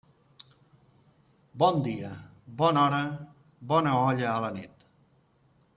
Bon 1.63 1.77
dia, 1.89 2.09
bona 2.63 2.81
hora, 2.87 3.03
bona 3.73 3.95
olla 4.01 4.29
a 4.35 4.41
la 4.47 4.53
nit. 4.59 4.89